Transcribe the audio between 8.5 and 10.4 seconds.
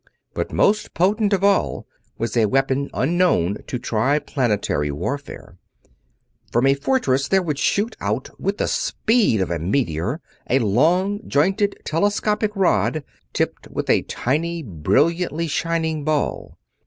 the speed of a meteor,